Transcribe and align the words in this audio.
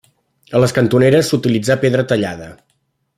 A 0.57 0.61
les 0.63 0.73
cantoneres 0.77 1.29
s'utilitzà 1.33 1.77
pedra 1.85 2.07
tallada. 2.13 2.49